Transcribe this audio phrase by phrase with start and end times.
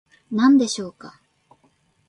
[0.31, 1.21] 何でしょうか